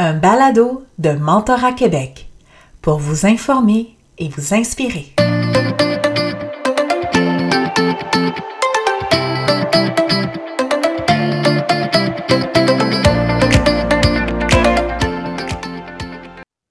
[0.00, 2.28] un balado de Mentorat Québec
[2.82, 5.06] pour vous informer et vous inspirer.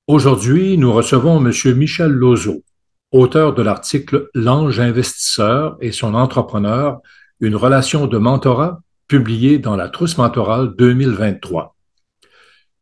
[0.07, 1.51] Aujourd'hui, nous recevons M.
[1.75, 2.63] Michel Lozo,
[3.11, 7.01] auteur de l'article L'ange investisseur et son entrepreneur,
[7.41, 11.76] une relation de mentorat, publié dans la Trousse mentorale 2023.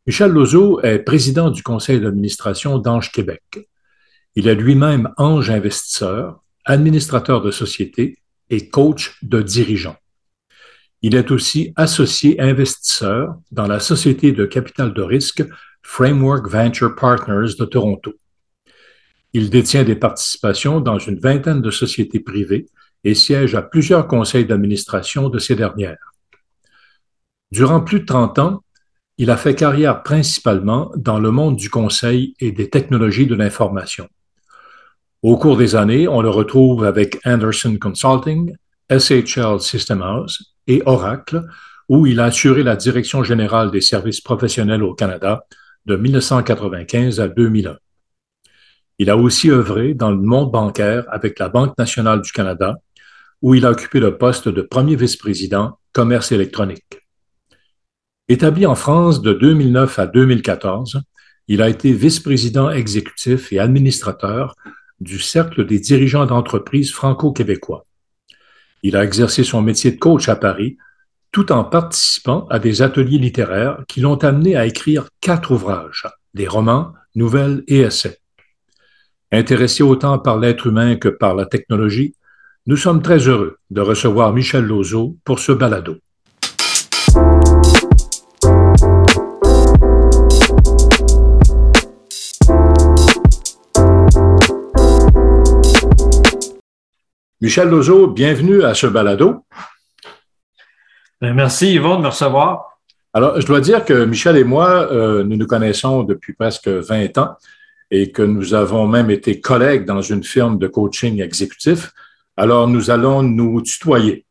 [0.07, 3.41] Michel Lozo est président du conseil d'administration d'Ange Québec.
[4.35, 8.19] Il est lui-même ange investisseur, administrateur de société
[8.51, 9.97] et coach de dirigeants.
[11.01, 15.43] Il est aussi associé investisseur dans la société de capital de risque
[15.81, 18.13] Framework Venture Partners de Toronto.
[19.33, 22.67] Il détient des participations dans une vingtaine de sociétés privées
[23.03, 26.13] et siège à plusieurs conseils d'administration de ces dernières.
[27.51, 28.64] Durant plus de 30 ans,
[29.17, 34.09] il a fait carrière principalement dans le monde du conseil et des technologies de l'information.
[35.21, 38.55] Au cours des années, on le retrouve avec Anderson Consulting,
[38.91, 41.43] SHL System House et Oracle,
[41.87, 45.45] où il a assuré la direction générale des services professionnels au Canada
[45.85, 47.77] de 1995 à 2001.
[48.97, 52.75] Il a aussi œuvré dans le monde bancaire avec la Banque nationale du Canada,
[53.41, 57.04] où il a occupé le poste de premier vice-président commerce électronique.
[58.27, 60.99] Établi en France de 2009 à 2014,
[61.47, 64.55] il a été vice-président exécutif et administrateur
[64.99, 67.85] du Cercle des dirigeants d'entreprises franco-québécois.
[68.81, 70.75] Il a exercé son métier de coach à Paris
[71.31, 76.47] tout en participant à des ateliers littéraires qui l'ont amené à écrire quatre ouvrages, des
[76.47, 78.17] romans, nouvelles et essais.
[79.31, 82.15] Intéressé autant par l'être humain que par la technologie,
[82.65, 85.97] nous sommes très heureux de recevoir Michel Lozo pour ce balado.
[97.41, 99.45] Michel Lozo, bienvenue à ce balado.
[101.19, 102.79] Ben, merci Yvon de me recevoir.
[103.13, 107.17] Alors, je dois dire que Michel et moi, euh, nous nous connaissons depuis presque 20
[107.17, 107.35] ans
[107.91, 111.91] et que nous avons même été collègues dans une firme de coaching exécutif.
[112.37, 114.25] Alors, nous allons nous tutoyer.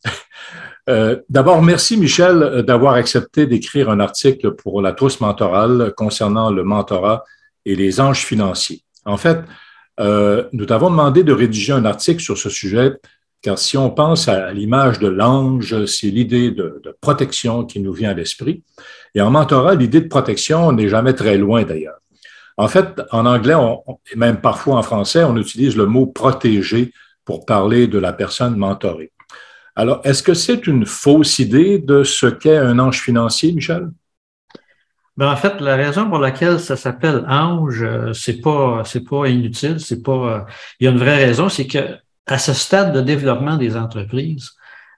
[0.91, 6.63] Euh, d'abord, merci Michel d'avoir accepté d'écrire un article pour la trousse mentorale concernant le
[6.63, 7.25] mentorat
[7.65, 8.85] et les anges financiers.
[9.07, 9.39] En fait,
[10.01, 12.93] euh, nous t'avons demandé de rédiger un article sur ce sujet,
[13.43, 18.11] car si on pense à l'image de l'ange, c'est l'idée de, protection qui nous vient
[18.11, 18.63] à l'esprit.
[19.15, 21.99] Et en mentorat, l'idée de protection n'est jamais très loin d'ailleurs.
[22.57, 23.55] En fait, en anglais,
[24.13, 26.93] et même parfois en français, on utilise le mot protéger
[27.25, 29.13] pour parler de la personne mentorée.
[29.77, 33.91] Alors, est-ce que c'est une fausse idée de ce qu'est un ange financier, Michel?
[35.17, 39.29] Ben, en fait, la raison pour laquelle ça s'appelle ange, euh, c'est pas, c'est pas
[39.29, 40.41] inutile, c'est pas, euh,
[40.81, 44.51] il y a une vraie raison, c'est que à ce stade de développement des entreprises,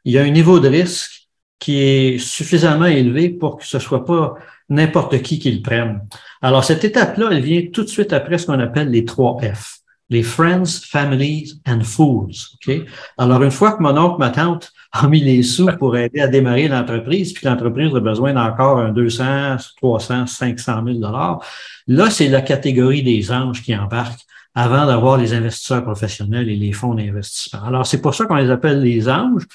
[0.05, 1.29] il y a un niveau de risque
[1.59, 4.35] qui est suffisamment élevé pour que ce soit pas
[4.69, 6.07] n'importe qui qui le prenne.
[6.41, 9.81] Alors, cette étape-là, elle vient tout de suite après ce qu'on appelle les trois F.
[10.09, 12.33] Les Friends, Families and Fools.
[12.55, 12.83] OK?
[13.19, 16.29] Alors, une fois que mon oncle, ma tante a mis les sous pour aider à
[16.29, 21.41] démarrer l'entreprise, puis l'entreprise a besoin d'encore un 200, 300, 500 000 dollars.
[21.87, 24.21] Là, c'est la catégorie des anges qui embarquent
[24.55, 27.63] avant d'avoir les investisseurs professionnels et les fonds d'investissement.
[27.65, 29.47] Alors, c'est pour ça qu'on les appelle les anges.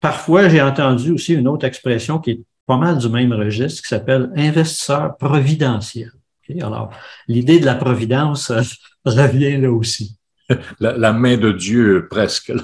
[0.00, 3.88] Parfois, j'ai entendu aussi une autre expression qui est pas mal du même registre, qui
[3.88, 6.10] s'appelle investisseur providentiel.
[6.62, 6.90] Alors,
[7.28, 8.62] l'idée de la providence euh,
[9.08, 10.20] revient là aussi.
[10.80, 12.52] La, main de Dieu, presque.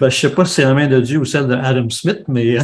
[0.00, 1.90] Ben, je ne sais pas si c'est la main de Dieu ou celle de Adam
[1.90, 2.62] Smith, mais euh,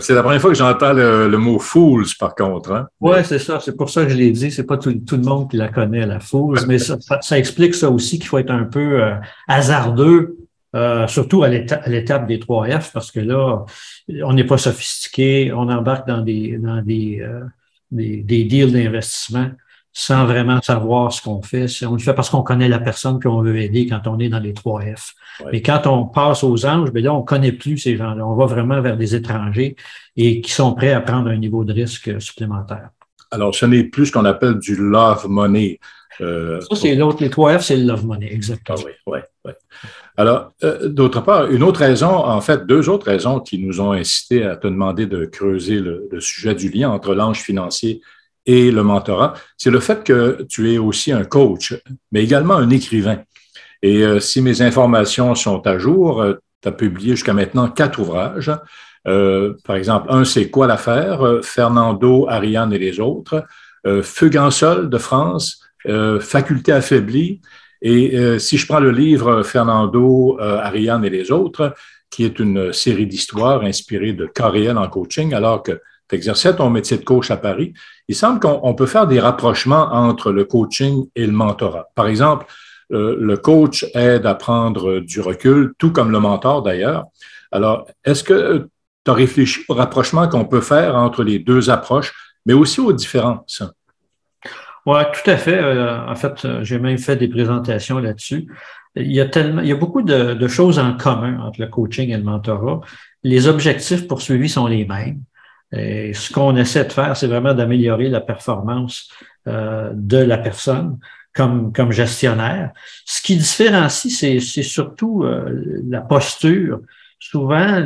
[0.00, 0.14] c'est.
[0.14, 2.72] la première fois que j'entends le, mot fools, par contre.
[2.72, 2.88] Hein?
[3.00, 3.60] Oui, c'est ça.
[3.60, 4.50] C'est pour ça que je l'ai dit.
[4.50, 6.98] C'est pas tout, le monde qui la connaît, la fools, mais ça,
[7.38, 9.14] explique ça aussi qu'il faut être un peu euh,
[9.46, 10.36] hasardeux,
[10.74, 13.64] euh, surtout à l'étape des 3F, parce que là,
[14.24, 17.24] on n'est pas sophistiqué, on embarque dans des, dans des,
[17.92, 19.50] des, des deals d'investissement
[19.96, 21.66] sans vraiment savoir ce qu'on fait.
[21.86, 24.40] On le fait parce qu'on connaît la personne qu'on veut aider quand on est dans
[24.40, 25.14] les trois F.
[25.52, 28.26] Mais quand on passe aux anges, bien là, on connaît plus ces gens-là.
[28.26, 29.76] On va vraiment vers des étrangers
[30.16, 32.90] et qui sont prêts à prendre un niveau de risque supplémentaire.
[33.30, 35.78] Alors, ce n'est plus ce qu'on appelle du love money.
[36.20, 37.22] Euh, Ça, c'est l'autre.
[37.22, 38.78] Les trois F, c'est le love money, exactement.
[38.80, 39.52] Ah oui, oui, oui.
[40.16, 43.92] Alors, euh, d'autre part, une autre raison, en fait, deux autres raisons qui nous ont
[43.92, 48.00] incité à te demander de creuser le, le sujet du lien entre l'ange financier
[48.46, 51.74] et le mentorat, c'est le fait que tu es aussi un coach,
[52.12, 53.18] mais également un écrivain.
[53.82, 58.00] Et euh, si mes informations sont à jour, euh, tu as publié jusqu'à maintenant quatre
[58.00, 58.52] ouvrages.
[59.04, 61.40] par exemple, un, c'est quoi l'affaire?
[61.42, 63.44] Fernando, Ariane et les autres.
[64.02, 65.60] Fugue en de France,
[66.20, 67.42] Faculté affaiblie.
[67.82, 71.74] Et si je prends le livre Fernando, Ariane et les autres,
[72.08, 75.80] qui est une série d'histoires inspirées de Coréenne en coaching, alors que
[76.12, 77.74] exerçais ton métier de coach à Paris,
[78.08, 81.88] il semble qu'on peut faire des rapprochements entre le coaching et le mentorat.
[81.94, 82.46] Par exemple,
[82.92, 87.06] euh, le coach aide à prendre du recul, tout comme le mentor d'ailleurs.
[87.50, 88.68] Alors, est-ce que
[89.04, 92.12] tu as réfléchi au rapprochement qu'on peut faire entre les deux approches,
[92.44, 93.62] mais aussi aux différences?
[94.86, 95.58] Oui, tout à fait.
[95.58, 98.46] Euh, en fait, j'ai même fait des présentations là-dessus.
[98.96, 102.80] Il y a beaucoup de, choses en commun entre le coaching et le mentorat.
[103.22, 105.20] Les objectifs poursuivis sont les mêmes.
[105.76, 109.10] Et ce qu'on essaie de faire, c'est vraiment d'améliorer la performance
[109.48, 110.98] euh, de la personne
[111.34, 112.72] comme, comme gestionnaire.
[113.04, 116.80] Ce qui différencie, c'est, c'est surtout euh, la posture.
[117.18, 117.80] Souvent,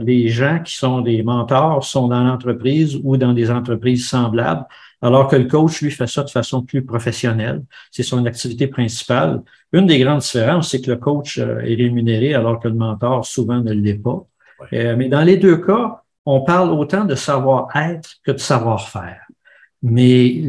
[0.00, 4.66] les gens qui sont des mentors sont dans l'entreprise ou dans des entreprises semblables,
[5.00, 7.62] alors que le coach, lui, fait ça de façon plus professionnelle.
[7.90, 9.42] C'est son activité principale.
[9.72, 13.24] Une des grandes différences, c'est que le coach euh, est rémunéré alors que le mentor
[13.26, 14.24] souvent ne l'est pas.
[14.70, 19.20] mais dans les deux cas, on parle autant de savoir-être que de savoir-faire.
[19.86, 20.42] Mais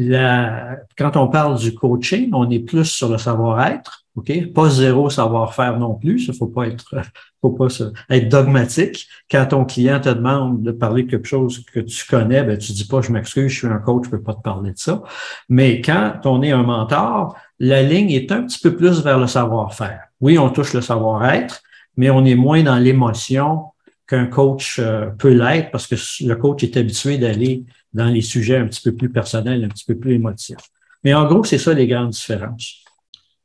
[0.96, 5.78] quand on parle du coaching, on est plus sur le savoir-être, ok, pas zéro savoir-faire
[5.78, 6.28] non plus.
[6.28, 6.94] Il faut pas être,
[7.42, 7.66] faut pas
[8.08, 9.06] être dogmatique.
[9.30, 12.72] Quand ton client te demande de parler de quelque chose que tu connais, ben tu
[12.72, 15.02] dis pas je m'excuse, je suis un coach, je peux pas te parler de ça.
[15.50, 19.26] Mais quand on est un mentor, la ligne est un petit peu plus vers le
[19.26, 20.00] savoir-faire.
[20.20, 21.62] Oui, on touche le savoir-être,
[21.98, 23.66] mais on est moins dans l'émotion,
[24.06, 28.56] qu'un coach euh, peut l'être parce que le coach est habitué d'aller dans les sujets
[28.56, 30.56] un petit peu plus personnels, un petit peu plus émotifs.
[31.02, 32.84] Mais en gros, c'est ça les grandes différences.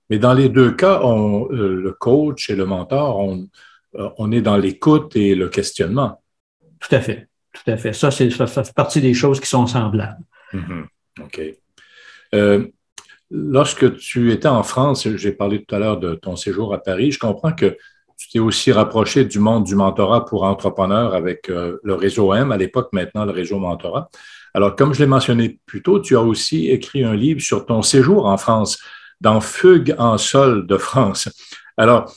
[0.09, 3.47] Mais dans les deux cas, on, euh, le coach et le mentor, on,
[3.95, 6.21] euh, on est dans l'écoute et le questionnement.
[6.79, 7.27] Tout à fait.
[7.53, 7.93] Tout à fait.
[7.93, 10.23] Ça, c'est, ça fait partie des choses qui sont semblables.
[10.53, 10.85] Mm-hmm.
[11.23, 11.41] OK.
[13.29, 17.11] lorsque tu étais en France, j'ai parlé tout à l'heure de ton séjour à Paris,
[17.11, 17.77] je comprends que
[18.21, 22.51] tu t'es aussi rapproché du monde du mentorat pour entrepreneurs avec euh, le réseau M,
[22.51, 24.11] à l'époque maintenant le réseau mentorat.
[24.53, 27.81] Alors, comme je l'ai mentionné plus tôt, tu as aussi écrit un livre sur ton
[27.81, 28.77] séjour en France,
[29.21, 31.29] dans Fugue en sol de France.
[31.77, 32.13] Alors,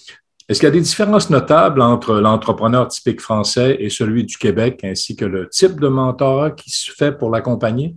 [0.46, 4.80] est-ce qu'il y a des différences notables entre l'entrepreneur typique français et celui du Québec,
[4.84, 7.96] ainsi que le type de mentorat qui se fait pour l'accompagner?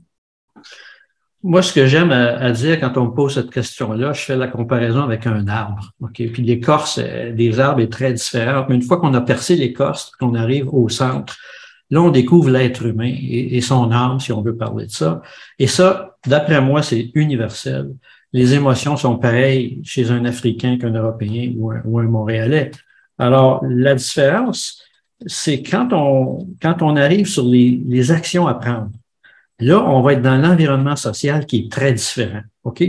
[1.47, 4.49] Moi, ce que j'aime à, dire quand on me pose cette question-là, je fais la
[4.49, 5.93] comparaison avec un arbre.
[6.13, 8.65] Puis l'écorce des arbres est très différente.
[8.67, 11.37] Mais une fois qu'on a percé l'écorce, qu'on arrive au centre,
[11.89, 15.21] là, on découvre l'être humain et, son âme, si on veut parler de ça.
[15.57, 17.95] Et ça, d'après moi, c'est universel.
[18.33, 22.71] Les émotions sont pareilles chez un Africain qu'un Européen ou un, Montréalais.
[23.17, 24.83] Alors, la différence,
[25.25, 28.91] c'est quand on, quand on arrive sur les actions à prendre.
[29.59, 32.41] Là, on va être dans l'environnement social qui est très différent.
[32.63, 32.83] OK?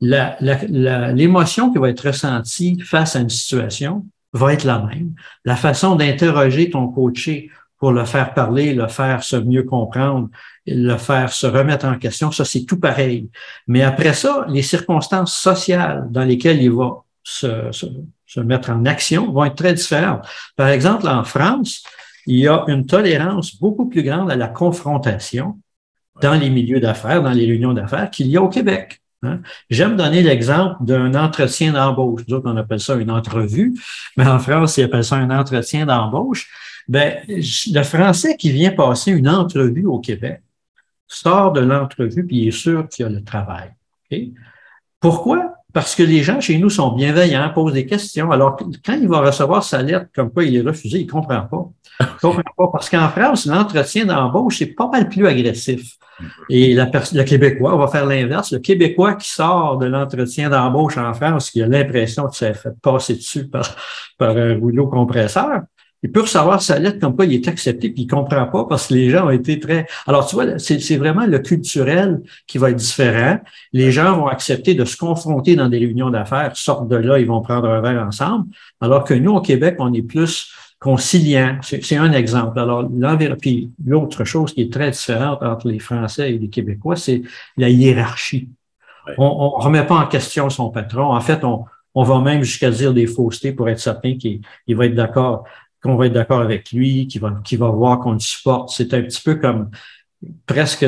[0.00, 5.14] L'émotion qui va être ressentie face à une situation va être la même.
[5.44, 10.28] La façon d'interroger ton coaché pour le faire parler, le faire se mieux comprendre,
[10.66, 13.30] le faire se remettre en question, ça, c'est tout pareil.
[13.66, 17.86] Mais après ça, les circonstances sociales dans lesquelles il va se, se,
[18.26, 20.26] se mettre en action vont être très différentes.
[20.56, 21.82] Par exemple, en France,
[22.26, 25.58] il y a une tolérance beaucoup plus grande à la confrontation
[26.20, 29.00] dans les milieux d'affaires, dans les réunions d'affaires qu'il y a au Québec.
[29.22, 29.40] Hein.
[29.68, 32.22] J'aime donner l'exemple d'un entretien d'embauche.
[32.28, 33.74] Nous on appelle ça une entrevue,
[34.16, 36.48] mais en France, ils appellent ça un entretien d'embauche.
[36.88, 40.42] Ben, le Français qui vient passer une entrevue au Québec
[41.06, 43.70] sort de l'entrevue puis il est sûr qu'il y a le travail.
[45.00, 45.54] Pourquoi?
[45.72, 48.30] Parce que les gens chez nous sont bienveillants, posent des questions.
[48.30, 51.42] Alors, quand il va recevoir sa lettre comme quoi il est refusé, il ne comprend
[51.42, 51.68] pas.
[52.00, 52.68] Il comprend pas.
[52.72, 55.96] Parce qu'en France, l'entretien d'embauche est pas mal plus agressif.
[56.48, 58.52] Et la le Québécois, on va faire l'inverse.
[58.52, 62.74] Le Québécois qui sort de l'entretien d'embauche en France, qui a l'impression que ça fait
[62.82, 63.64] passer dessus par,
[64.18, 65.62] par un rouleau compresseur,
[66.02, 68.86] il peut recevoir sa lettre comme quoi il est accepté, puis il comprend pas parce
[68.86, 69.86] que les gens ont été très.
[70.06, 73.38] Alors, tu vois, c'est vraiment le culturel qui va être différent.
[73.72, 77.26] Les gens vont accepter de se confronter dans des réunions d'affaires, sortent de là, ils
[77.26, 78.46] vont prendre un verre ensemble.
[78.80, 81.58] Alors que nous, au Québec, on est plus conciliant.
[81.62, 82.58] C'est un exemple.
[82.58, 82.88] Alors,
[83.38, 87.22] puis l'autre chose qui est très différente entre les Français et les Québécois, c'est
[87.58, 88.48] la hiérarchie.
[89.18, 91.14] On ne remet pas en question son patron.
[91.14, 91.64] En fait, on,
[91.94, 95.44] on va même jusqu'à dire des faussetés pour être certain qu'il va être d'accord
[95.82, 98.70] qu'on va être d'accord avec lui, qui va, qui va voir qu'on le supporte.
[98.70, 99.70] C'est un petit peu comme
[100.46, 100.86] presque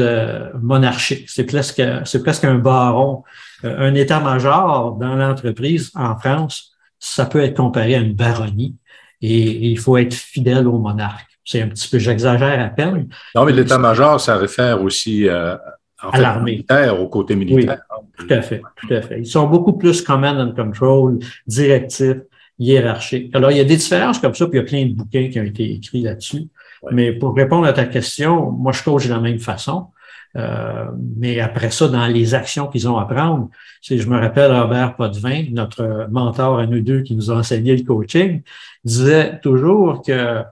[0.60, 1.28] monarchique.
[1.30, 3.24] C'est presque, c'est presque un baron.
[3.64, 8.76] Euh, un état-major dans l'entreprise en France, ça peut être comparé à une baronnie
[9.20, 11.28] et, il faut être fidèle au monarque.
[11.44, 13.08] c'est un petit peu, j'exagère à peine.
[13.34, 15.56] Non, mais l'état-major, ça réfère aussi euh,
[16.00, 16.64] à l'armée.
[16.98, 17.82] au côté militaire.
[18.00, 19.20] Oui, tout à fait, tout à fait.
[19.20, 22.22] Ils sont beaucoup plus command and control, directifs,
[22.58, 23.34] hiérarchiques.
[23.34, 25.28] Alors, il y a des différences comme ça, puis il y a plein de bouquins
[25.30, 26.48] qui ont été écrits là-dessus.
[26.90, 29.88] Mais pour répondre à ta question, moi, je coach de la même façon.
[30.36, 33.50] Euh, mais après ça, dans les actions qu'ils ont à prendre,
[33.82, 37.84] je me rappelle Robert Potvin, notre mentor à nous deux qui nous a enseigné le
[37.84, 38.42] coaching,
[38.84, 40.42] disait toujours que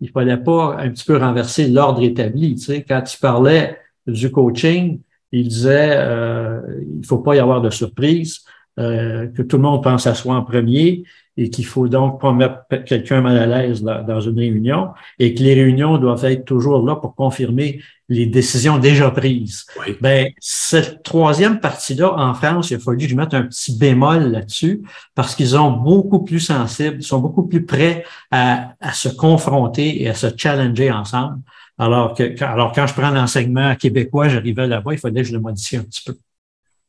[0.00, 2.56] il fallait pas un petit peu renverser l'ordre établi.
[2.56, 5.00] Tu sais, quand il parlait du coaching,
[5.32, 6.60] il disait euh,
[6.98, 8.40] il faut pas y avoir de surprise,
[8.78, 11.04] euh, que tout le monde pense à soi en premier
[11.36, 15.42] et qu'il faut donc pas mettre quelqu'un mal à l'aise dans une réunion et que
[15.42, 19.66] les réunions doivent être toujours là pour confirmer les décisions déjà prises.
[19.80, 19.96] Oui.
[20.00, 24.30] Ben, cette troisième partie-là, en France, il a fallu que je mette un petit bémol
[24.30, 24.82] là-dessus
[25.14, 30.02] parce qu'ils sont beaucoup plus sensibles, ils sont beaucoup plus prêts à, à se confronter
[30.02, 31.38] et à se challenger ensemble.
[31.78, 35.40] Alors que, alors quand je prends l'enseignement québécois, j'arrivais là-bas, il fallait que je le
[35.40, 36.16] modifie un petit peu.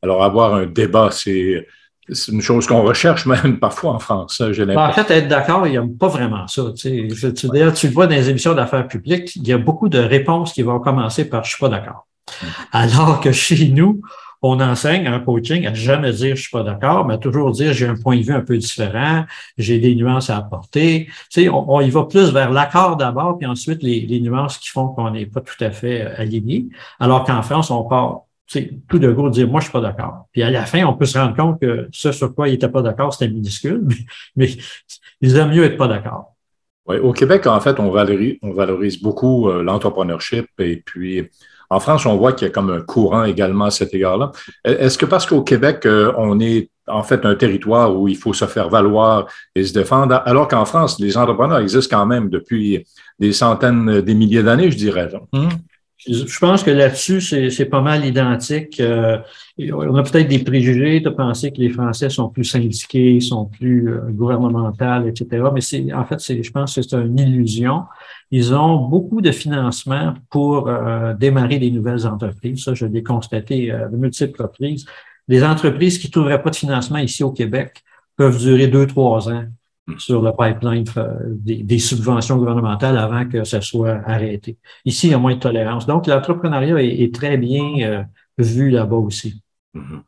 [0.06, 1.66] Alors, avoir un débat, c'est
[2.12, 4.42] c'est une chose qu'on recherche même parfois en France.
[4.42, 6.64] Ben, en fait, être d'accord, il n'y a pas vraiment ça.
[6.76, 7.34] Tu sais.
[7.34, 10.62] Tu le vois dans les émissions d'affaires publiques, il y a beaucoup de réponses qui
[10.62, 12.08] vont commencer par je suis pas d'accord.
[12.42, 12.46] Mm.
[12.72, 14.02] Alors que chez nous,
[14.42, 17.74] on enseigne en coaching à jamais dire je suis pas d'accord, mais à toujours dire
[17.74, 19.26] j'ai un point de vue un peu différent,
[19.58, 21.08] j'ai des nuances à apporter.
[21.32, 24.70] Tu sais, on, y va plus vers l'accord d'abord, puis ensuite les, les nuances qui
[24.70, 26.68] font qu'on n'est pas tout à fait euh, aligné.
[27.00, 30.28] Alors qu'en France, on part tout de go dire moi je suis pas d'accord.
[30.32, 32.70] Puis à la fin, on peut se rendre compte que ce sur quoi il était
[32.70, 33.84] pas d'accord, c'était minuscule,
[34.36, 34.58] mais, mais
[35.22, 36.36] ils aiment mieux être pas d'accord.
[36.88, 41.28] Oui, au Québec, en fait, on valorise, on valorise beaucoup euh, l'entrepreneurship et puis
[41.70, 44.32] en France, on voit qu'il y a comme un courant également à cet égard-là.
[44.64, 48.34] Est-ce que parce qu'au Québec, euh, on est en fait un territoire où il faut
[48.34, 52.86] se faire valoir et se défendre, alors qu'en France, les entrepreneurs existent quand même depuis
[53.20, 55.10] des centaines, des milliers d'années, je dirais.
[55.98, 58.80] Je pense que là-dessus, c'est pas mal identique.
[58.80, 59.18] Euh,
[59.58, 63.90] on a peut-être des préjugés de penser que les Français sont plus syndiqués, sont plus
[63.90, 65.46] euh, gouvernementaux, etc.
[65.54, 67.84] Mais c'est en fait, je pense que c'est une illusion.
[68.30, 72.64] Ils ont beaucoup de financement pour euh, démarrer des nouvelles entreprises.
[72.64, 74.86] Ça, je l'ai constaté à de multiples reprises.
[75.28, 77.84] Des entreprises qui ne trouveraient pas de financement ici au Québec
[78.18, 79.46] peuvent durer deux, trois ans
[79.98, 80.84] sur le pipeline
[81.28, 84.58] des, subventions gouvernementales avant que ça soit arrêté.
[84.84, 85.86] Ici, il y a moins de tolérance.
[85.86, 88.04] Donc, l'entrepreneuriat est, très bien euh,
[88.38, 89.42] vu là-bas aussi.
[89.76, 90.02] Mm-hmm.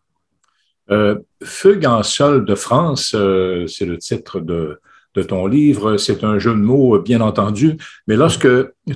[0.89, 4.79] Euh, Fugue en sol de France, euh, c'est le titre de,
[5.13, 5.97] de ton livre.
[5.97, 7.77] C'est un jeu de mots, bien entendu.
[8.07, 8.47] Mais lorsque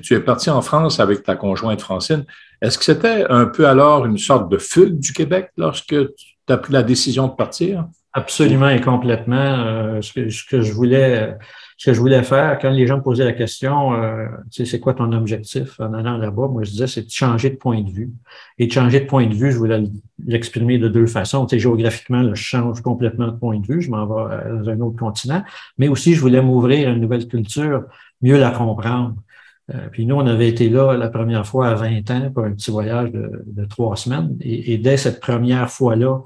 [0.01, 2.25] tu es parti en France avec ta conjointe Francine,
[2.61, 6.57] est-ce que c'était un peu alors une sorte de fugue du Québec lorsque tu as
[6.57, 7.85] pris la décision de partir?
[8.13, 9.35] Absolument et complètement.
[9.37, 11.37] Euh, ce, que, ce, que, je voulais,
[11.81, 14.93] ce que je voulais faire, quand les gens me posaient la question, euh, c'est quoi
[14.93, 18.11] ton objectif en allant là-bas, moi je disais, c'est de changer de point de vue.
[18.59, 19.81] Et de changer de point de vue, je voulais
[20.23, 21.47] l'exprimer de deux façons.
[21.47, 24.57] Tu sais, géographiquement, là, je change complètement de point de vue, je m'en vais euh,
[24.57, 25.41] dans un autre continent,
[25.79, 27.85] mais aussi je voulais m'ouvrir à une nouvelle culture,
[28.21, 29.15] mieux la comprendre.
[29.73, 32.51] Euh, puis nous, on avait été là la première fois à 20 ans pour un
[32.51, 34.37] petit voyage de, trois semaines.
[34.41, 36.19] Et dès cette première fois-là,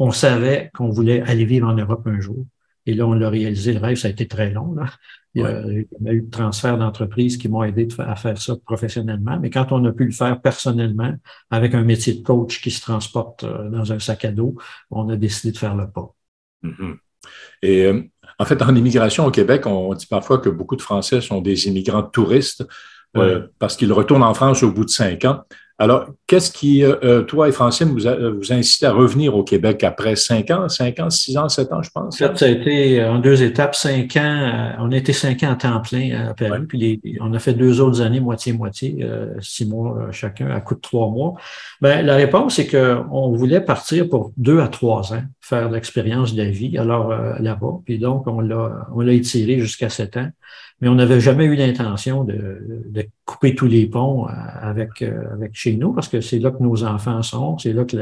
[0.00, 2.46] on savait qu'on voulait aller vivre en Europe un jour.
[2.86, 3.74] Et là, on l'a réalisé.
[3.74, 4.72] Le rêve, ça a été très long.
[4.72, 4.86] Là.
[5.34, 9.38] Il, y a, eu de transferts d'entreprises qui m'ont aidé à faire ça professionnellement.
[9.38, 11.12] Mais quand on a pu le faire personnellement,
[11.50, 14.56] avec un métier de coach qui se transporte euh, dans un sac à dos,
[14.90, 16.12] on a décidé de faire le pas.
[16.64, 16.96] Mm-hmm.
[17.62, 18.02] Et euh,
[18.38, 21.68] en fait, en immigration au Québec, on dit parfois que beaucoup de Français sont des
[21.68, 22.66] immigrants touristes
[23.16, 25.42] euh, parce qu'ils retournent en France au bout de cinq ans.
[25.80, 29.42] Alors, qu'est-ce qui, euh, euh, toi et Francine, vous a, vous incité à revenir au
[29.42, 32.18] Québec après cinq ans, cinq ans, six ans, sept ans, je pense?
[32.18, 34.72] ça a été en deux étapes, cinq ans.
[34.78, 37.80] On a été cinq ans à temps plein à Paris, puis on a fait deux
[37.80, 39.06] autres années moitié-moitié,
[39.40, 41.32] six mois chacun, à coup de trois mois.
[41.80, 46.42] Ben, la réponse, c'est qu'on voulait partir pour deux à trois ans, faire l'expérience de
[46.42, 47.08] la vie, alors
[47.40, 47.78] là-bas.
[47.86, 50.28] Puis donc, on l'a, on l'a étiré jusqu'à sept ans
[50.80, 55.32] mais on n'avait jamais eu l'intention de, de, couper tous les ponts euh, avec, euh,
[55.32, 57.96] avec chez nous, parce que c'est là que nos enfants sont, c'est là que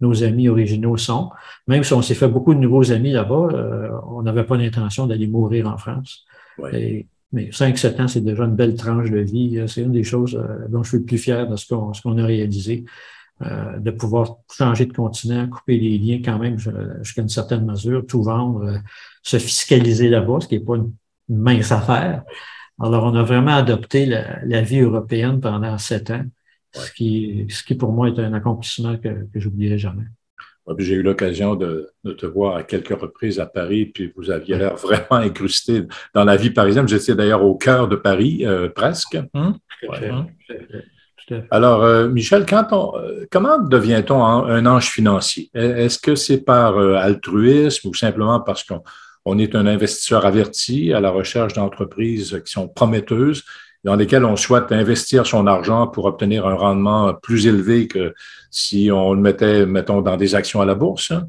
[0.00, 1.30] nos amis originaux sont.
[1.68, 5.06] Même si on s'est fait beaucoup de nouveaux amis là-bas, euh, on n'avait pas l'intention
[5.06, 6.24] d'aller mourir en France.
[6.72, 9.62] Et, mais 5-7 ans, c'est déjà une belle tranche de vie.
[9.66, 12.24] C'est une des choses dont je suis le plus fier de ce qu'on qu'on a
[12.24, 12.84] réalisé.
[13.42, 16.56] Euh, de pouvoir changer de continent, couper les liens quand même
[17.02, 18.80] jusqu'à une certaine mesure, tout vendre,
[19.24, 20.92] se fiscaliser là-bas, ce qui n'est pas une
[21.28, 22.22] mince affaire.
[22.80, 26.24] Alors, on a vraiment adopté la, vie européenne pendant sept ans,
[26.72, 30.04] ce, qui, ce qui pour moi est un accomplissement que, que j'oublierai jamais.
[30.78, 34.76] J'ai eu l'occasion de, te voir à quelques reprises à Paris, puis vous aviez l'air
[34.76, 35.82] vraiment incrusté
[36.14, 36.88] dans la vie parisienne.
[36.88, 39.18] J'étais d'ailleurs au cœur de Paris, euh, presque.
[39.34, 39.56] Hein?
[41.50, 45.50] Alors, euh, Michel, quand on, euh, comment devient-on un ange financier?
[45.54, 48.82] Est-ce que c'est par altruisme ou simplement parce qu'on
[49.38, 53.44] est un investisseur averti à la recherche d'entreprises qui sont prometteuses
[53.84, 58.14] dans lesquelles on souhaite investir son argent pour obtenir un rendement plus élevé que
[58.50, 61.10] si on le mettait, mettons, dans des actions à la bourse?
[61.10, 61.28] Hein?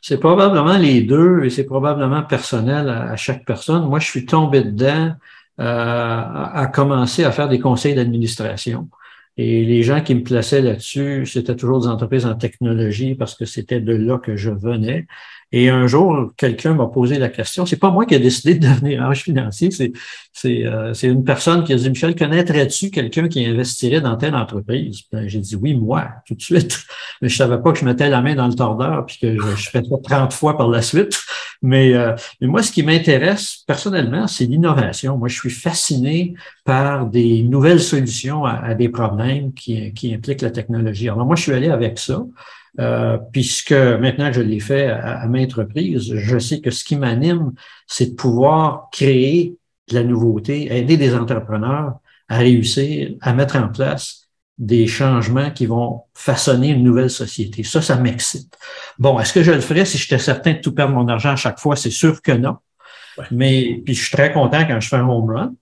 [0.00, 3.86] C'est probablement les deux et c'est probablement personnel à, chaque personne.
[3.86, 5.12] Moi, je suis tombé dedans
[5.60, 8.88] euh, à, commencer à faire des conseils d'administration.
[9.36, 13.44] Et les gens qui me plaçaient là-dessus, c'était toujours des entreprises en technologie parce que
[13.44, 15.06] c'était de là que je venais.
[15.50, 17.64] Et un jour, quelqu'un m'a posé la question.
[17.64, 19.70] C'est pas moi qui ai décidé de devenir ange financier.
[19.70, 19.92] C'est
[20.40, 25.00] c'est euh, une personne qui a dit Michel, connaîtrais-tu quelqu'un qui investirait dans telle entreprise?
[25.10, 26.78] Ben, J'ai dit oui, moi, tout de suite.
[27.22, 29.56] Mais je savais pas que je mettais la main dans le tordeur puis que je,
[29.56, 31.18] je ferais ça 30 fois par la suite.
[31.62, 35.18] Mais, euh, mais moi, ce qui m'intéresse personnellement, c'est l'innovation.
[35.18, 40.42] Moi, je suis fasciné par des nouvelles solutions à, à des problèmes qui, qui impliquent
[40.42, 41.08] la technologie.
[41.08, 42.24] Alors moi, je suis allé avec ça.
[42.80, 46.96] Euh, puisque maintenant que je l'ai fait à, maintes reprises, je sais que ce qui
[46.96, 47.52] m'anime,
[47.86, 49.56] c'est de pouvoir créer
[49.88, 51.98] de la nouveauté, aider des entrepreneurs
[52.28, 57.62] à réussir à mettre en place des changements qui vont façonner une nouvelle société.
[57.62, 58.56] Ça, ça m'excite.
[58.98, 61.36] Bon, est-ce que je le ferais si j'étais certain de tout perdre mon argent à
[61.36, 61.76] chaque fois?
[61.76, 62.56] C'est sûr que non.
[63.30, 65.54] Mais puis je suis très content quand je fais un home run.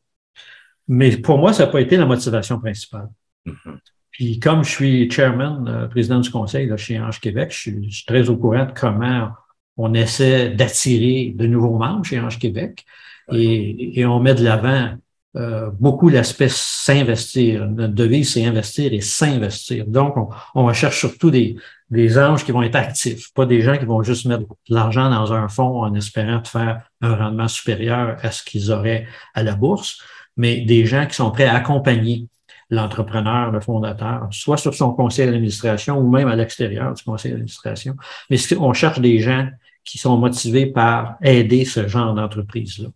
[0.89, 3.09] Mais pour moi, ça n'a pas été la motivation principale.
[3.47, 3.79] Mm-hmm.
[4.17, 8.05] Puis comme je suis chairman, euh, président du conseil là, chez Ange Québec, je suis,
[8.07, 9.29] très au courant de comment
[9.77, 12.87] on essaie d'attirer de nouveaux membres chez Ange Québec
[13.31, 14.95] et, et on met de l'avant
[15.37, 17.69] euh, beaucoup l'aspect s'investir.
[17.69, 19.87] Notre devise, c'est investir et s'investir.
[19.87, 21.57] Donc, on, on, recherche surtout des,
[21.91, 25.11] des anges qui vont être actifs, pas des gens qui vont juste mettre de l'argent
[25.11, 29.43] dans un fonds en espérant de faire un rendement supérieur à ce qu'ils auraient à
[29.43, 30.01] la bourse,
[30.39, 32.29] mais des gens qui sont prêts à accompagner
[32.71, 37.95] l'entrepreneur, le fondateur, soit sur son conseil d'administration ou même à l'extérieur du conseil d'administration.
[38.31, 39.49] Mais on cherche des gens
[39.85, 42.89] qui sont motivés par aider ce genre d'entreprise-là.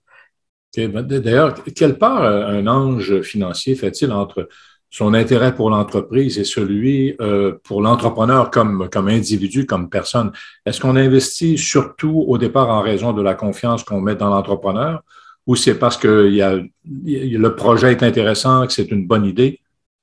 [0.76, 4.48] Ben, d'ailleurs, quelle part euh, un ange financier fait-il entre
[4.88, 10.32] son intérêt pour l'entreprise et celui euh, pour l'entrepreneur comme, comme individu, comme personne?
[10.66, 15.02] Est-ce qu'on investit surtout au départ en raison de la confiance qu'on met dans l'entrepreneur
[15.50, 16.60] ou c'est parce que y a,
[16.94, 19.58] le projet est intéressant, que c'est une bonne idée?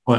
[0.06, 0.18] Oui.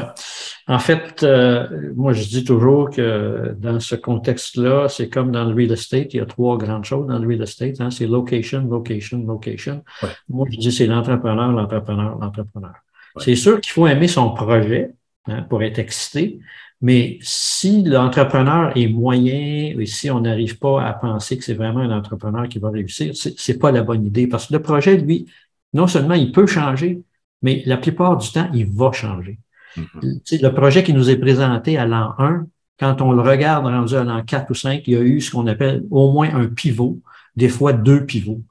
[0.67, 5.53] En fait, euh, moi, je dis toujours que dans ce contexte-là, c'est comme dans le
[5.53, 7.79] real estate, il y a trois grandes choses dans le real estate.
[7.79, 9.83] Hein, c'est location, location, location.
[10.29, 12.73] Moi, je dis c'est l'entrepreneur, l'entrepreneur, l'entrepreneur.
[13.17, 14.95] C'est sûr qu'il faut aimer son projet
[15.29, 16.39] hein, pour être excité,
[16.81, 21.81] mais si l'entrepreneur est moyen et si on n'arrive pas à penser que c'est vraiment
[21.81, 25.25] un entrepreneur qui va réussir, c'est pas la bonne idée parce que le projet, lui,
[25.73, 27.01] non seulement il peut changer,
[27.41, 29.39] mais la plupart du temps, il va changer.
[29.75, 30.41] Mm-hmm.
[30.41, 32.45] Le projet qui nous est présenté à l'an 1,
[32.79, 35.31] quand on le regarde rendu à l'an 4 ou 5, il y a eu ce
[35.31, 36.99] qu'on appelle au moins un pivot,
[37.35, 38.41] des fois deux pivots,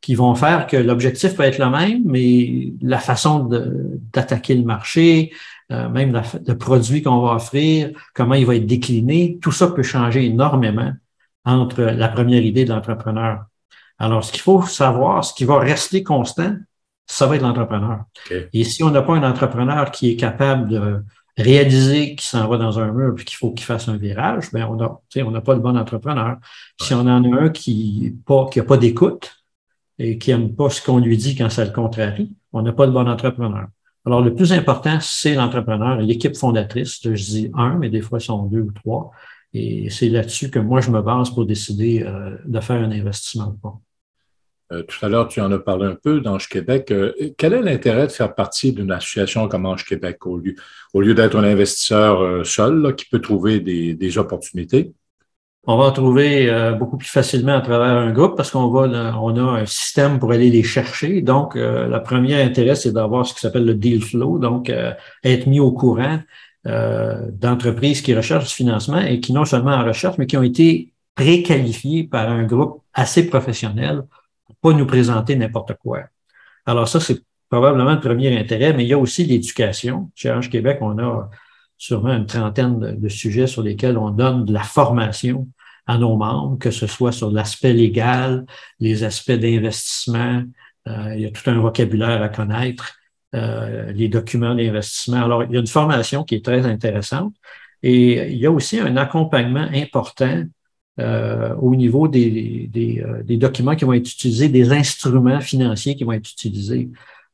[0.00, 3.48] qui vont faire que l'objectif peut être le même, mais la façon
[4.12, 5.32] d'attaquer le marché,
[5.72, 9.82] euh, même le produit qu'on va offrir, comment il va être décliné, tout ça peut
[9.82, 10.92] changer énormément
[11.44, 13.44] entre la première idée de l'entrepreneur.
[13.98, 16.56] Alors, ce qu'il faut savoir, ce qui va rester constant,
[17.06, 18.04] ça va être l'entrepreneur.
[18.52, 21.02] Et si on n'a pas un entrepreneur qui est capable de
[21.36, 24.66] réaliser qu'il s'en va dans un mur puis qu'il faut qu'il fasse un virage, ben
[24.66, 26.36] on a, on n'a pas le bon entrepreneur.
[26.80, 29.44] Si on en a un qui pas qui a pas d'écoute
[29.98, 32.86] et qui aime pas ce qu'on lui dit quand ça le contrarie, on n'a pas
[32.86, 33.66] le bon entrepreneur.
[34.06, 37.00] Alors, le plus important, c'est l'entrepreneur et l'équipe fondatrice.
[37.02, 39.12] Je dis un, mais des fois, ils sont deux ou trois.
[39.54, 43.48] Et c'est là-dessus que moi, je me base pour décider euh, de faire un investissement
[43.48, 43.80] ou pas.
[44.72, 46.90] Euh, tout à l'heure, tu en as parlé un peu d'Ange Québec.
[46.90, 50.54] Euh, quel est l'intérêt de faire partie d'une association comme Ange Québec au lieu,
[50.92, 54.92] au lieu d'être un investisseur seul qui peut trouver des opportunités?
[55.66, 59.36] On va en trouver euh, beaucoup plus facilement à travers un groupe parce qu'on on
[59.36, 61.22] a un système pour aller les chercher.
[61.22, 64.92] Donc, euh, le premier intérêt, c'est d'avoir ce qui s'appelle le deal flow, donc euh,
[65.22, 66.20] être mis au courant
[66.66, 70.94] d'entreprises qui recherchent du financement et qui non seulement en recherche, mais qui ont été
[71.14, 74.00] préqualifiées par un groupe assez professionnel
[74.46, 76.04] pour pas nous présenter n'importe quoi.
[76.64, 80.10] Alors ça, c'est probablement le premier intérêt, mais il y a aussi l'éducation.
[80.14, 81.28] Chez Ange Québec, on a
[81.84, 85.48] sûrement une trentaine de, sujets sur lesquels on donne de la formation
[85.86, 88.46] à nos membres, que ce soit sur l'aspect légal,
[88.80, 90.44] les aspects d'investissement.
[90.88, 92.96] Euh, il y a tout un vocabulaire à connaître,
[93.34, 95.22] euh, les documents d'investissement.
[95.26, 97.34] Alors, il y a une formation qui est très intéressante
[97.82, 100.42] et il y a aussi un accompagnement important
[101.00, 106.12] euh, au niveau des, des, documents qui vont être utilisés, des instruments financiers qui vont
[106.12, 106.88] être utilisés.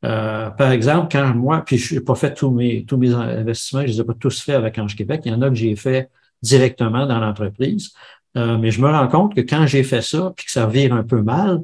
[0.04, 3.82] Euh, par exemple, quand moi, puis je n'ai pas fait tous mes, tous mes investissements,
[3.82, 5.54] je ne les ai pas tous faits avec Ange Québec, il y en a que
[5.54, 6.10] j'ai fait
[6.42, 7.92] directement dans l'entreprise.
[8.34, 11.02] mais je me rends compte que quand j'ai fait ça, puis que ça vire un
[11.02, 11.60] peu mal,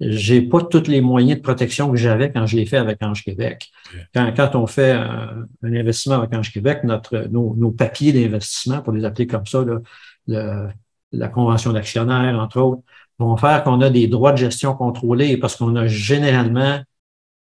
[0.00, 3.22] j'ai pas tous les moyens de protection que j'avais quand je l'ai fait avec Ange
[3.22, 3.70] Québec.
[4.14, 8.94] Quand, quand on fait un, investissement avec Ange Québec, notre, nos, nos papiers d'investissement, pour
[8.94, 9.80] les appeler comme ça, là,
[10.26, 10.68] le,
[11.12, 12.82] la convention d'actionnaire, entre autres,
[13.18, 16.80] vont faire qu'on a des droits de gestion contrôlés parce qu'on a généralement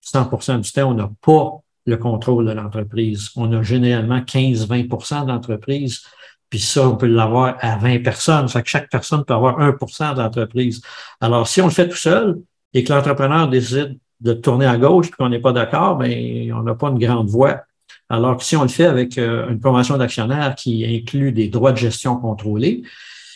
[0.04, 3.30] 100% du temps, on n'a pas le contrôle de l'entreprise.
[3.36, 6.02] On a généralement 15-20% d'entreprise,
[6.50, 8.48] puis ça, on peut l'avoir à 20 personnes.
[8.48, 10.82] Ça fait que chaque personne peut avoir 1 de l'entreprise.
[11.20, 12.40] Alors, si on le fait tout seul
[12.74, 16.62] et que l'entrepreneur décide de tourner à gauche et qu'on n'est pas d'accord, bien, on
[16.62, 17.62] n'a pas une grande voix.
[18.08, 21.70] Alors que si on le fait avec euh, une convention d'actionnaire qui inclut des droits
[21.70, 22.82] de gestion contrôlés,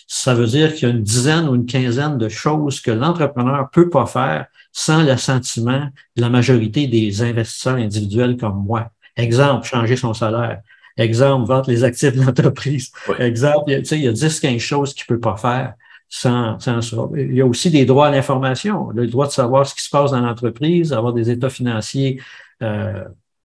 [0.08, 3.70] ça veut dire qu'il y a une dizaine ou une quinzaine de choses que l'entrepreneur
[3.70, 8.90] peut pas faire sans l'assentiment de la majorité des investisseurs individuels comme moi.
[9.16, 10.62] Exemple, changer son salaire.
[10.96, 12.90] Exemple, vendre les actifs de l'entreprise.
[13.20, 15.74] Exemple, il y a 10-15 choses qu'il peut pas faire
[16.08, 16.96] sans, sans ça.
[17.16, 19.90] Il y a aussi des droits à l'information, le droit de savoir ce qui se
[19.90, 22.20] passe dans l'entreprise, avoir des états financiers
[22.62, 23.04] euh,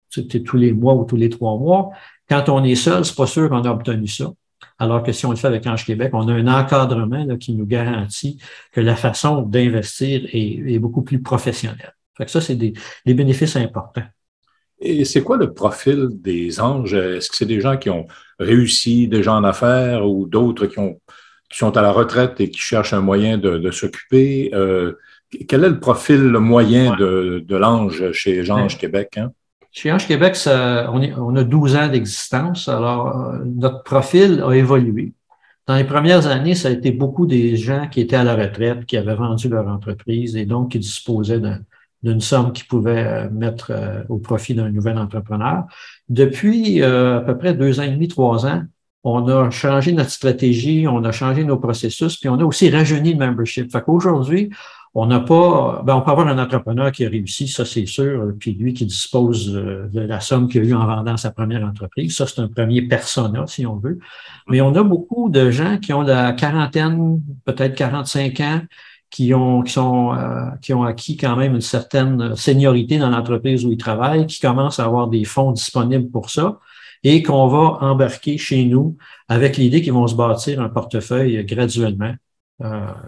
[0.10, 1.92] tous les mois ou tous les trois mois.
[2.30, 4.32] Quand on est seul, c'est pas sûr qu'on a obtenu ça.
[4.80, 7.66] Alors que si on le fait avec Ange Québec, on a un encadrement qui nous
[7.66, 8.40] garantit
[8.72, 11.94] que la façon d'investir est, beaucoup plus professionnelle.
[12.16, 12.74] Fait ça, c'est des,
[13.06, 14.06] bénéfices importants.
[14.80, 16.94] Et c'est quoi le profil des anges?
[16.94, 18.06] Est-ce que c'est des gens qui ont
[18.40, 20.80] réussi, des gens en affaires ou d'autres qui,
[21.52, 24.52] sont à la retraite et qui cherchent un moyen de, s'occuper?
[24.54, 24.94] Euh,
[25.48, 29.18] quel est le profil moyen de, l'ange chez Ange ben, Québec?
[29.18, 29.32] Hein?
[29.78, 35.14] Chez Ange Québec, on, a 12 ans d'existence, alors euh, notre profil a évolué.
[35.68, 38.88] Dans les premières années, ça a été beaucoup des gens qui étaient à la retraite,
[38.88, 41.40] qui avaient vendu leur entreprise et donc qui disposaient
[42.02, 45.66] d'une somme qu'ils pouvaient euh, mettre euh, au profit d'un nouvel entrepreneur.
[46.10, 48.64] Depuis à peu près deux ans et demi, trois ans,
[49.04, 53.14] on a changé notre stratégie, on a changé nos processus, puis on a aussi rajeuni
[53.14, 53.72] le membership.
[53.72, 54.50] Fait qu'aujourd'hui,
[55.00, 58.34] on n'a pas, ben on peut avoir un entrepreneur qui a réussi, ça c'est sûr,
[58.40, 61.64] puis lui qui dispose euh, de la somme qu'il a eue en vendant sa première
[61.64, 62.18] entreprise.
[62.18, 64.00] Ça, c'est un premier persona, si on veut.
[64.50, 68.62] Mais on a beaucoup de gens qui ont la quarantaine, peut-être 45 ans,
[69.12, 73.66] qui ont, qui sont, euh, qui ont acquis quand même une certaine seniorité dans l'entreprise
[73.66, 76.58] où ils travaillent, qui commencent à avoir des fonds disponibles pour ça
[77.04, 78.98] et qu'on va embarquer chez nous
[79.30, 82.16] avec l'idée qu'ils vont se bâtir un portefeuille graduellement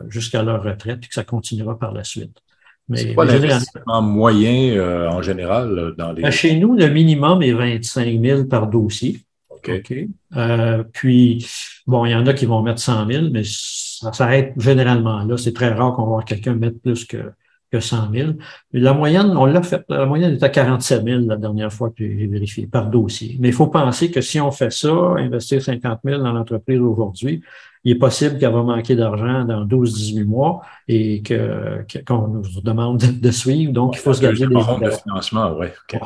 [0.07, 2.41] jusqu'à leur retraite et que ça continuera par la suite.
[2.89, 6.23] Mais c'est quoi l'investissement moyen euh, en général dans les...
[6.23, 9.21] Ben, chez nous, le minimum est 25 000 par dossier.
[9.51, 9.93] OK.
[10.35, 11.47] Euh, puis,
[11.85, 15.37] bon, il y en a qui vont mettre 100 000, mais ça s'arrête généralement là.
[15.37, 17.31] C'est très rare qu'on va voir quelqu'un mettre plus que,
[17.71, 18.31] que 100 000.
[18.73, 22.03] la moyenne, on l'a fait, la moyenne est à 47 000 la dernière fois que
[22.03, 23.37] j'ai vérifié par dossier.
[23.39, 27.41] Mais il faut penser que si on fait ça, investir 50 000 dans l'entreprise aujourd'hui,
[27.83, 32.97] il est possible qu'elle va manquer d'argent dans 12-18 mois et que, qu'on nous demande
[32.97, 33.71] de suivre.
[33.71, 35.73] Donc, il faut se garder des de financement, ouais.
[35.93, 35.99] Il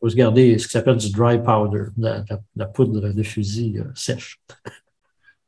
[0.00, 4.40] faut se garder ce qui s'appelle du dry powder, la, poudre de fusil euh, sèche.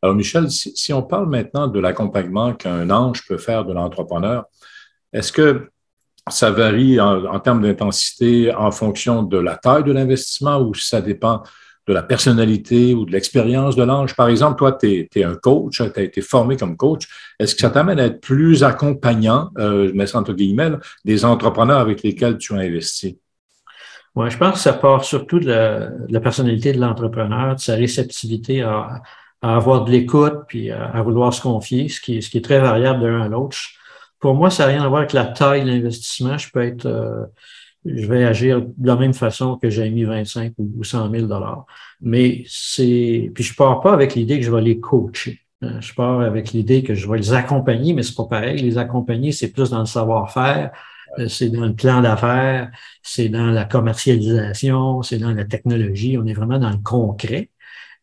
[0.03, 4.47] Alors, Michel, si, on parle maintenant de l'accompagnement qu'un ange peut faire de l'entrepreneur,
[5.13, 5.71] est-ce que
[6.29, 11.43] ça varie en, termes d'intensité en fonction de la taille de l'investissement ou ça dépend
[11.89, 14.15] de la personnalité ou de l'expérience de l'ange.
[14.15, 17.09] Par exemple, toi, tu es, un coach, tu as été formé comme coach.
[17.39, 20.71] Est-ce que ça t'amène à être plus accompagnant, euh, je mets entre guillemets,
[21.05, 23.19] des entrepreneurs avec lesquels tu as investi?
[24.15, 25.51] Oui, je pense que ça part surtout de
[26.09, 29.03] la, personnalité de l'entrepreneur, de sa réceptivité à,
[29.43, 33.29] avoir de l'écoute puis à, vouloir se confier, ce qui est très variable d'un à
[33.29, 33.57] l'autre.
[34.21, 36.39] Pour moi, ça n'a rien à voir avec la taille de l'investissement.
[36.39, 37.25] Je peux être euh,
[37.85, 41.67] je vais agir de la même façon que j'ai mis 25 ou 100 000 dollars.
[42.01, 45.41] Mais c'est, puis je pars pas avec l'idée que je vais les coacher.
[45.63, 45.81] Hein.
[45.81, 48.59] Je pars avec l'idée que je vais les accompagner, mais c'est pas pareil.
[48.59, 50.73] Les accompagner, c'est plus dans le savoir-faire,
[51.19, 52.71] euh, c'est dans le plan d'affaires,
[53.03, 56.19] c'est dans la commercialisation, c'est dans la technologie.
[56.19, 57.51] On est vraiment dans le concret.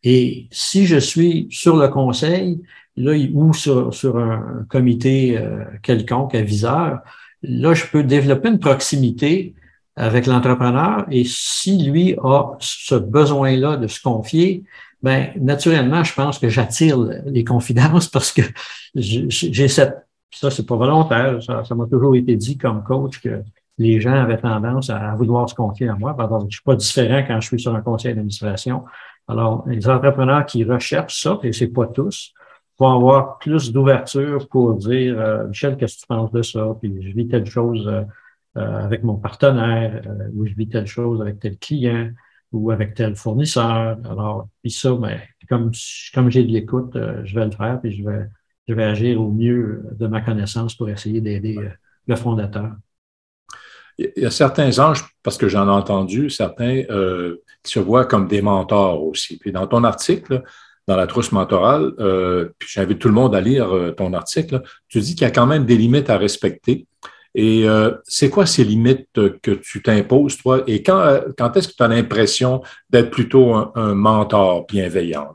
[0.02, 2.60] Et si je suis sur le conseil,
[2.98, 7.00] là, ou sur, sur un comité euh, quelconque, aviseur,
[7.42, 9.54] là, je peux développer une proximité
[9.96, 14.64] avec l'entrepreneur et si lui a ce besoin-là de se confier,
[15.02, 18.42] ben naturellement, je pense que j'attire les confidences parce que
[18.94, 23.42] j'ai cette ça c'est pas volontaire, ça m'a toujours été dit comme coach que
[23.78, 26.14] les gens avaient tendance à vouloir se confier à moi.
[26.14, 28.84] Pardon, je suis pas différent quand je suis sur un conseil d'administration.
[29.28, 32.34] Alors, les entrepreneurs qui recherchent ça, et c'est pas tous,
[32.78, 36.76] va avoir plus d'ouverture pour dire euh, Michel, qu'est-ce que tu penses de ça?
[36.80, 38.02] Puis je vis telle chose euh,
[38.56, 40.02] euh, avec mon partenaire,
[40.34, 42.10] ou je vis telle chose avec tel client
[42.52, 43.98] ou avec tel fournisseur.
[44.04, 45.70] Alors, puis ça, ben, comme,
[46.14, 48.26] comme j'ai de l'écoute, je vais le faire, puis je vais,
[48.66, 51.58] je vais agir au mieux de ma connaissance pour essayer d'aider
[52.06, 52.72] le fondateur.
[53.98, 56.84] Il y a certains anges, parce que j'en ai entendu, certains
[57.62, 59.38] qui se voient comme des mentors aussi.
[59.38, 60.42] Puis dans ton article,
[60.88, 64.62] dans la trousse mentorale, euh, puis j'invite tout le monde à lire euh, ton article,
[64.88, 66.86] tu dis qu'il y a quand même des limites à respecter.
[67.34, 69.06] Et euh, c'est quoi ces limites
[69.42, 70.62] que tu t'imposes, toi?
[70.66, 75.28] Et quand, quand est-ce que tu as l'impression d'être plutôt un, mentor bienveillant?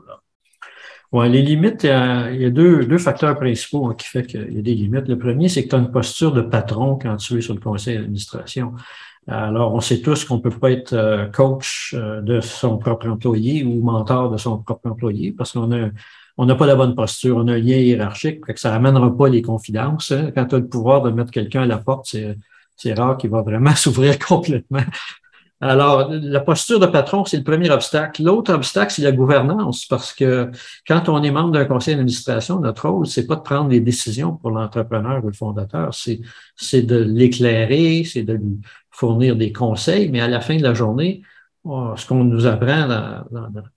[1.22, 4.74] Les limites, il y a, deux, deux, facteurs principaux qui font qu'il y a des
[4.74, 5.06] limites.
[5.06, 7.60] Le premier, c'est que tu as une posture de patron quand tu es sur le
[7.60, 8.72] conseil d'administration.
[9.28, 13.64] Alors, on sait tous qu'on peut pas être euh, coach euh, de son propre employé
[13.64, 15.88] ou mentor de son propre employé parce qu'on a
[16.36, 19.42] on n'a pas la bonne posture, on a un lien hiérarchique, que ça pas les
[19.42, 20.10] confidences.
[20.10, 20.32] Hein.
[20.34, 22.16] Quand tu as le pouvoir de mettre quelqu'un à la porte,
[22.76, 24.80] c'est rare qu'il va vraiment s'ouvrir complètement.
[25.64, 28.22] Alors, la posture de patron, c'est le premier obstacle.
[28.22, 30.50] L'autre obstacle, c'est la gouvernance, parce que
[30.86, 34.36] quand on est membre d'un conseil d'administration, notre rôle, c'est pas de prendre des décisions
[34.36, 40.20] pour l'entrepreneur ou le fondateur, c'est de l'éclairer, c'est de lui fournir des conseils, mais
[40.20, 41.22] à la fin de la journée,
[41.64, 43.24] oh, ce qu'on nous apprend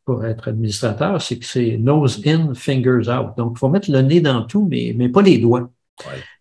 [0.04, 3.38] pour être administrateur, c'est que c'est nose in, fingers out.
[3.38, 5.72] Donc, il faut mettre le nez dans tout, mais, mais pas les doigts.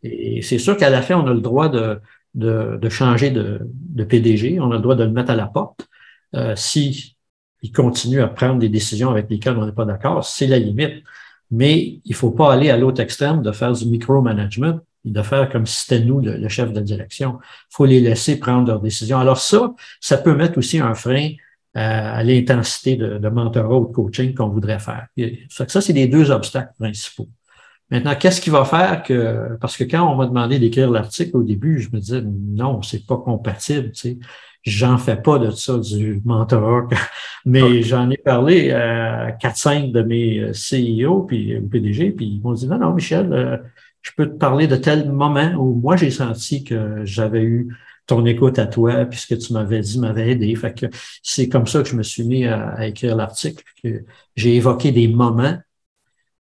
[0.02, 2.00] Et c'est sûr qu'à la fin, on a le droit de,
[2.36, 5.46] de, de changer de, de, PDG, on a le droit de le mettre à la
[5.46, 5.88] porte.
[6.34, 7.16] Euh, si
[7.62, 11.02] il continue à prendre des décisions avec lesquelles on n'est pas d'accord, c'est la limite.
[11.50, 15.66] Mais il faut pas aller à l'autre extrême de faire du micromanagement de faire comme
[15.66, 17.38] si c'était nous le, chef de direction.
[17.40, 19.18] Il faut les laisser prendre leurs décisions.
[19.18, 21.30] Alors ça, ça peut mettre aussi un frein
[21.76, 21.80] euh,
[22.18, 25.06] à, l'intensité de, de mentorat ou de coaching qu'on voudrait faire.
[25.48, 27.28] Ça, ça c'est les deux obstacles principaux.
[27.90, 31.42] Maintenant, qu'est-ce qui va faire que, parce que quand on m'a demandé d'écrire l'article au
[31.42, 34.18] début, je me disais, non, c'est pas compatible, tu sais.
[34.64, 36.88] J'en fais pas de ça, du mentorat.
[37.44, 42.54] Mais j'en ai parlé à 4-5 de mes euh, CEO puis PDG, puis ils m'ont
[42.54, 43.56] dit, non, non, Michel, euh,
[44.02, 47.68] je peux te parler de tel moment où moi, j'ai senti que j'avais eu
[48.06, 50.54] ton écoute à toi, puis ce que tu m'avais dit m'avait aidé.
[50.54, 50.86] Fait que
[51.22, 54.04] c'est comme ça que je me suis mis à, écrire l'article, que
[54.36, 55.58] j'ai évoqué des moments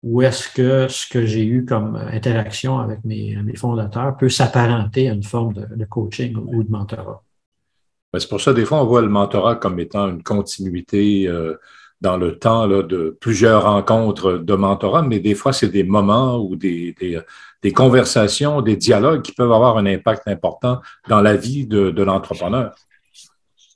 [0.02, 5.10] où est-ce que ce que j'ai eu comme interaction avec mes, mes fondateurs peut s'apparenter
[5.10, 7.22] à une forme de, coaching ou de mentorat.
[8.16, 11.54] C'est pour ça, des fois, on voit le mentorat comme étant une continuité euh,
[12.00, 16.38] dans le temps là, de plusieurs rencontres de mentorat, mais des fois, c'est des moments
[16.38, 16.94] ou des,
[17.62, 22.02] des, conversations, des dialogues qui peuvent avoir un impact important dans la vie de, de
[22.02, 22.74] l'entrepreneur.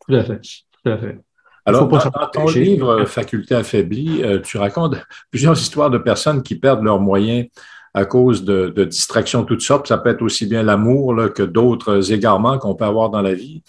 [0.06, 0.40] Tout à fait.
[0.40, 1.18] Tout à fait.
[1.66, 1.98] Alors, dans,
[2.33, 4.96] ton livre Faculté affaiblie, euh, tu racontes
[5.31, 7.46] plusieurs histoires de personnes qui perdent leurs moyens
[7.94, 9.87] à cause de, de distractions toutes sortes.
[9.87, 13.62] Ça peut être aussi bien l'amour que d'autres égarements qu'on peut avoir dans la vie.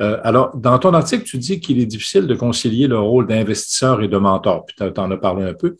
[0.00, 4.00] Euh, alors, dans ton article, tu dis qu'il est difficile de concilier le rôle d'investisseur
[4.02, 5.76] et de mentor, puis tu en as parlé un peu.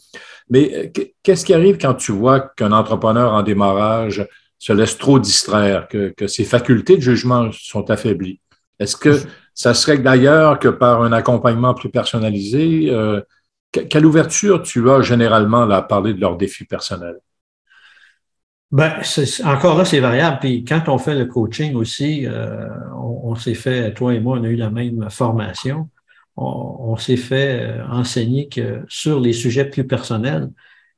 [0.50, 4.26] Mais euh, qu'est-ce qui arrive quand tu vois qu'un entrepreneur en démarrage
[4.58, 8.40] se laisse trop distraire, que, ses facultés de jugement sont affaiblies?
[8.80, 9.20] Est-ce que
[9.58, 13.20] ça serait d'ailleurs que par un accompagnement plus personnalisé, euh,
[13.72, 17.18] quelle ouverture tu as généralement à parler de leurs défis personnels?
[18.70, 19.00] Ben,
[19.44, 20.38] encore là, c'est variable.
[20.40, 22.68] Puis quand on fait le coaching aussi, euh,
[23.02, 25.88] on, s'est fait, toi et moi, on a eu la même formation.
[26.36, 30.52] On, s'est fait euh, enseigner que sur les sujets plus personnels,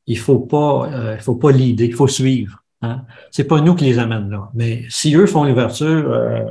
[0.06, 2.62] il faut pas, euh, il faut pas l'idée, il faut suivre.
[2.82, 3.06] Hein?
[3.30, 4.50] C'est pas nous qui les amène là.
[4.52, 6.44] Mais si eux font l'ouverture, euh,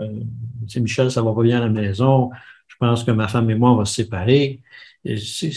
[0.78, 2.30] Michel, ça va pas à la maison.
[2.68, 4.62] Je pense que ma femme et moi, on va se séparer.
[5.06, 5.54] Et il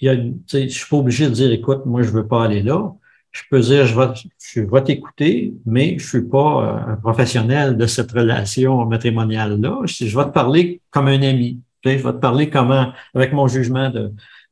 [0.00, 2.94] y a, je suis pas obligé de dire, écoute, moi, je veux pas aller là
[3.32, 4.06] je peux dire, je vais,
[4.38, 9.80] je vais t'écouter, mais je suis pas euh, un professionnel de cette relation matrimoniale-là.
[9.84, 11.60] Je, vais te parler comme un ami.
[11.82, 13.90] Je vais te parler comment, avec mon jugement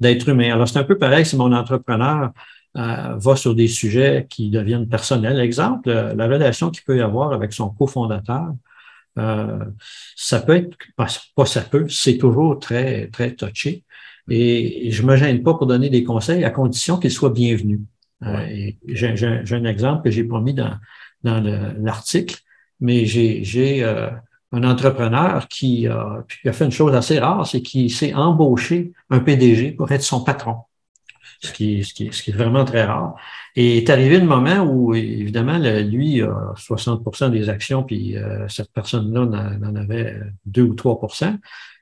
[0.01, 0.55] d'être humain.
[0.55, 2.31] Alors, c'est un peu pareil si mon entrepreneur
[2.79, 5.38] euh, va sur des sujets qui deviennent personnels.
[5.40, 8.55] Exemple, euh, la relation qu'il peut y avoir avec son cofondateur.
[9.18, 9.64] Euh,
[10.16, 13.85] ça peut être, pas ça peut, c'est toujours très, très touché.
[14.29, 17.81] Et je me gêne pas pour donner des conseils à condition qu'ils soient bienvenus.
[18.23, 20.77] Euh, j'ai un exemple que j'ai pas mis dans,
[21.25, 21.42] dans
[21.79, 22.37] l'article,
[22.81, 24.11] mais j'ai euh,
[24.53, 29.73] un entrepreneur qui, a fait une chose assez rare, c'est qu'il s'est embauché un PDG
[29.73, 30.59] pour être son patron,
[31.40, 33.16] ce qui, ce, qui, ce qui est vraiment très rare.
[33.57, 38.72] Et est arrivé le moment où, évidemment, lui a 60 des actions, puis euh, cette
[38.72, 41.38] personne-là en, avait 2 ou 3%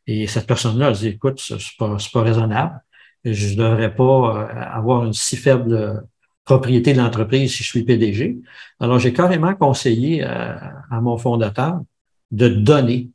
[0.07, 2.81] Et cette personne-là, elle dit, écoute, c'est pas, pas raisonnable.
[3.25, 6.03] Je ne devrais pas avoir une si faible
[6.49, 8.39] propriété de l'entreprise si je suis PDG.
[8.81, 11.83] Alors, j'ai carrément conseillé à, mon fondateur
[12.31, 13.11] de donner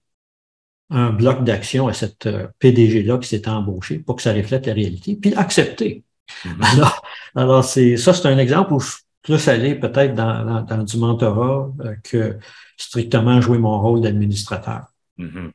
[0.91, 4.73] un bloc d'action à cette euh, PDG-là qui s'est embauché pour que ça reflète la
[4.73, 6.03] réalité, puis accepter.
[6.45, 6.73] Mm-hmm.
[6.73, 7.01] Alors,
[7.35, 10.97] alors c'est ça, c'est un exemple où je suis plus allé peut-être dans, dans, du
[10.97, 12.37] mentorat euh, que
[12.77, 14.85] strictement jouer mon rôle d'administrateur.
[15.19, 15.51] Mm-hmm.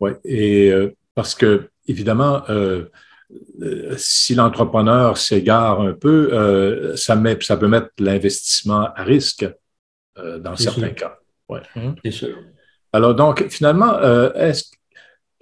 [0.00, 2.42] Oui, et euh, parce que, évidemment,
[3.96, 9.48] si l'entrepreneur s'égare un peu, ça, met, ça peut mettre l'investissement à risque
[10.16, 11.18] dans certains cas.
[11.48, 11.60] Ouais.
[12.04, 12.36] C'est sûr.
[12.92, 14.30] Alors donc, finalement, euh,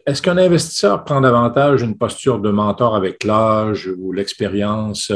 [0.07, 5.13] est-ce qu'un investisseur prend davantage une posture de mentor avec l'âge ou l'expérience,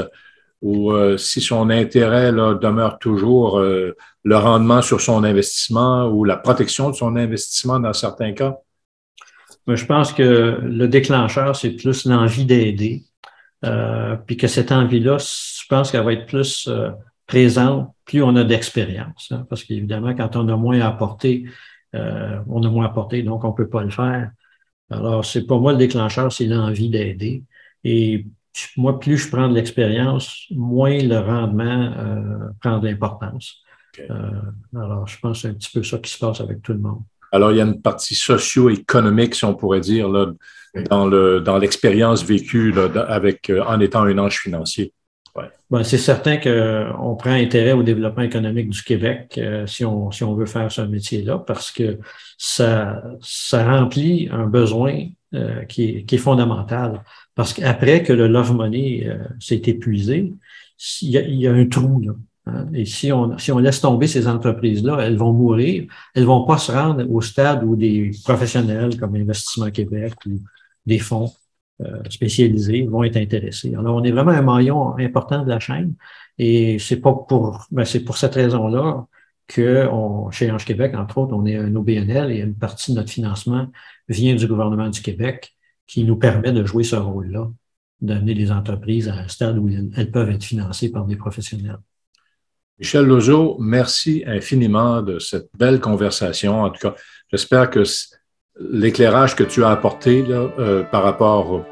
[0.62, 6.36] ou euh, si son intérêt demeure toujours euh, le rendement sur son investissement ou la
[6.36, 8.56] protection de son investissement dans certains cas?
[9.68, 13.04] je pense que le déclencheur, c'est plus l'envie d'aider.
[14.26, 16.68] puis que cette envie-là, je pense qu'elle va être plus
[17.30, 19.28] présente plus on a d'expérience.
[19.30, 21.44] Hein, parce qu'évidemment, quand on a moins à apporter,
[21.94, 24.32] euh, on a moins apporté, donc on ne peut pas le faire.
[24.90, 27.44] Alors, c'est pas moi le déclencheur, c'est l'envie d'aider.
[27.84, 28.26] Et
[28.76, 33.56] moi, plus je prends de l'expérience, moins le rendement euh, prend de l'importance.
[33.98, 34.14] Euh,
[34.74, 36.80] alors, je pense que c'est un petit peu ça qui se passe avec tout le
[36.80, 37.02] monde.
[37.32, 40.32] Alors, il y a une partie socio-économique, si on pourrait dire, là,
[40.88, 42.74] dans, le, dans l'expérience vécue
[43.08, 44.92] avec, en étant un ange financier.
[45.70, 50.24] Ben, c'est certain qu'on prend intérêt au développement économique du Québec euh, si, on, si
[50.24, 51.98] on veut faire ce métier-là, parce que
[52.38, 57.04] ça, ça remplit un besoin euh, qui, est, qui, est, fondamental.
[57.36, 60.32] Parce qu'après que le love money euh, s'est épuisé,
[61.02, 62.00] il y, a, il y, a, un trou.
[62.00, 62.12] Là,
[62.46, 62.66] hein.
[62.74, 65.84] Et si on, si on laisse tomber ces entreprises-là, elles vont mourir.
[66.14, 70.40] Elles vont pas se rendre au stade où des professionnels comme Investissement Québec ou
[70.84, 71.39] des fonds euh,
[72.08, 73.74] spécialisés vont être intéressés.
[73.76, 75.94] Alors, on est vraiment un maillon important de la chaîne
[76.38, 79.06] et c'est pas pour, ben, c'est pour cette raison-là
[79.46, 82.96] que on, chez Ange Québec, entre autres, on est un OBNL et une partie de
[82.96, 83.68] notre financement
[84.08, 85.54] vient du gouvernement du Québec
[85.86, 87.50] qui nous permet de jouer ce rôle-là,
[88.00, 91.78] d'amener les entreprises à un stade où elles peuvent être financées par des professionnels.
[92.78, 96.62] Michel Lozo, merci infiniment de cette belle conversation.
[96.62, 96.94] En tout cas,
[97.30, 97.82] j'espère que
[98.58, 101.64] l'éclairage que tu as apporté là, euh, par rapport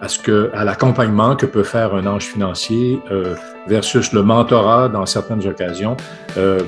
[0.00, 3.34] à ce que à l'accompagnement que peut faire un ange financier euh,
[3.66, 5.96] versus le mentorat dans certaines occasions
[6.38, 6.60] euh,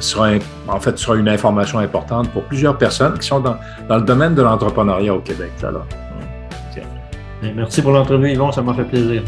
[0.00, 0.30] sera
[0.66, 3.56] en fait sera une information importante pour plusieurs personnes qui sont dans,
[3.88, 5.52] le domaine de l'entrepreneuriat au Québec.
[5.62, 5.86] Alors,
[7.54, 9.22] Merci pour l'entrevue, Yvon, ça m'a fait plaisir.